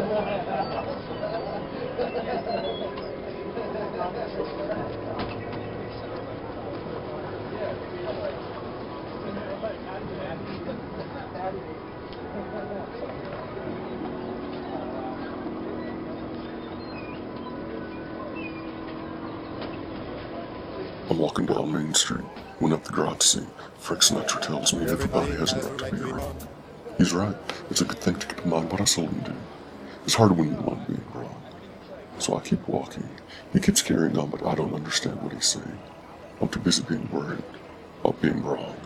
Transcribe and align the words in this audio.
I'm 0.00 0.06
walking 21.18 21.44
down 21.44 21.72
Main 21.72 21.92
Street 21.92 22.24
when 22.58 22.72
up 22.72 22.84
the 22.84 22.92
garage 22.92 23.20
scene, 23.20 23.46
Frank 23.78 24.02
Sinatra 24.02 24.40
tells 24.40 24.72
me 24.72 24.88
everybody 24.88 25.32
has 25.32 25.52
a 25.52 25.56
right 25.56 25.78
to 25.78 25.94
be 25.94 26.10
around. 26.10 26.48
He's 26.96 27.12
right. 27.12 27.36
It's 27.70 27.82
a 27.82 27.84
good 27.84 27.98
thing 27.98 28.16
to 28.16 28.26
keep 28.26 28.44
in 28.44 28.50
mind 28.50 28.72
what 28.72 28.80
I 28.80 28.84
sold 28.84 29.10
seldom 29.10 29.34
do. 29.34 29.59
It's 30.04 30.14
hard 30.14 30.36
when 30.36 30.48
you 30.48 30.60
want 30.60 30.86
being 30.88 31.04
wrong. 31.14 31.42
So 32.18 32.36
I 32.36 32.40
keep 32.40 32.66
walking. 32.68 33.08
He 33.52 33.60
keeps 33.60 33.82
carrying 33.82 34.18
on, 34.18 34.30
but 34.30 34.44
I 34.44 34.54
don't 34.54 34.74
understand 34.74 35.22
what 35.22 35.32
he's 35.32 35.46
saying. 35.46 35.78
I'm 36.40 36.48
too 36.48 36.60
busy 36.60 36.82
being 36.82 37.08
worried 37.10 37.42
about 38.00 38.20
being 38.20 38.42
wrong. 38.42 38.79